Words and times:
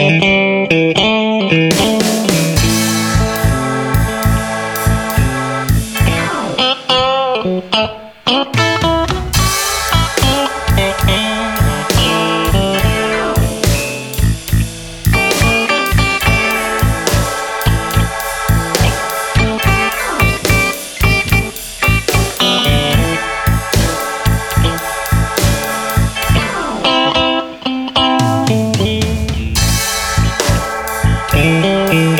Thank 0.00 0.24
you. 0.24 0.40
Música 31.40 32.19